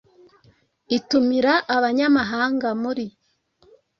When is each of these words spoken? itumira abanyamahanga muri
itumira 0.97 1.53
abanyamahanga 1.75 2.69
muri 2.81 3.05